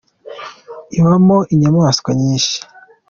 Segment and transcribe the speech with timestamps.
[0.97, 2.57] ibamo inyamaswa nyinshi.